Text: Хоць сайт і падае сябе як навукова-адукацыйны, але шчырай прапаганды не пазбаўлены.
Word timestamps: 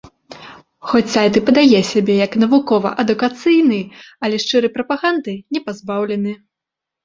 Хоць 0.91 1.09
сайт 1.15 1.33
і 1.41 1.43
падае 1.49 1.81
сябе 1.91 2.13
як 2.25 2.31
навукова-адукацыйны, 2.45 3.79
але 4.25 4.35
шчырай 4.47 4.75
прапаганды 4.81 5.39
не 5.57 5.67
пазбаўлены. 5.71 6.31